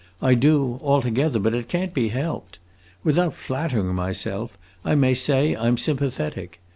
[0.19, 2.57] I do, altogether; but it can't be helped.
[3.03, 6.59] Without flattering myself, I may say I 'm sympathetic.